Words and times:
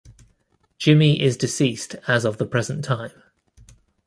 Jimmy 0.79 1.21
is 1.21 1.37
deceased 1.37 1.95
as 2.07 2.25
of 2.25 2.39
the 2.39 2.47
present 2.47 2.83
time. 2.83 3.11